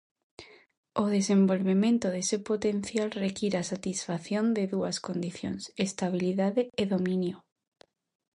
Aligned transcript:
O 1.03 1.05
desenvolvemento 1.17 2.05
dese 2.15 2.37
potencial 2.49 3.07
require 3.25 3.57
a 3.59 3.69
satisfacción 3.73 4.45
de 4.57 4.63
dúas 4.73 4.97
condicións: 5.07 5.61
estabilidade 5.87 6.61
e 6.81 6.83
dominio. 6.93 7.37